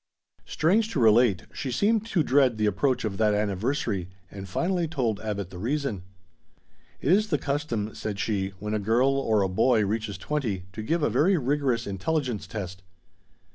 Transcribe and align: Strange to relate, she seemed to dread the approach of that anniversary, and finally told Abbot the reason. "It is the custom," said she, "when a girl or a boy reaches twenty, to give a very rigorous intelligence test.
Strange 0.47 0.89
to 0.91 0.99
relate, 0.99 1.43
she 1.53 1.69
seemed 1.71 2.07
to 2.07 2.23
dread 2.23 2.57
the 2.57 2.65
approach 2.65 3.05
of 3.05 3.19
that 3.19 3.35
anniversary, 3.35 4.09
and 4.31 4.49
finally 4.49 4.87
told 4.87 5.19
Abbot 5.19 5.51
the 5.51 5.59
reason. 5.59 6.01
"It 7.01 7.11
is 7.11 7.27
the 7.27 7.37
custom," 7.37 7.93
said 7.93 8.17
she, 8.17 8.47
"when 8.57 8.73
a 8.73 8.79
girl 8.79 9.09
or 9.09 9.43
a 9.43 9.47
boy 9.47 9.85
reaches 9.85 10.17
twenty, 10.17 10.65
to 10.73 10.81
give 10.81 11.03
a 11.03 11.09
very 11.11 11.37
rigorous 11.37 11.85
intelligence 11.85 12.47
test. 12.47 12.81